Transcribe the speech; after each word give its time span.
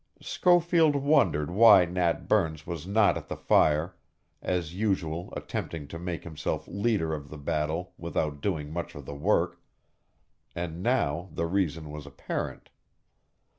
Schofield 0.19 0.95
wondered 0.95 1.51
why 1.51 1.85
Nat 1.85 2.27
Burns 2.27 2.65
was 2.65 2.87
not 2.87 3.17
at 3.17 3.27
the 3.27 3.35
fire, 3.37 3.93
as 4.41 4.73
usual 4.73 5.31
attempting 5.37 5.87
to 5.89 5.99
make 5.99 6.23
himself 6.23 6.67
leader 6.67 7.13
of 7.13 7.29
the 7.29 7.37
battle 7.37 7.93
without 7.99 8.41
doing 8.41 8.71
much 8.73 8.95
of 8.95 9.05
the 9.05 9.13
work, 9.13 9.61
and 10.55 10.81
now 10.81 11.29
the 11.31 11.45
reason 11.45 11.91
was 11.91 12.07
apparent. 12.07 12.71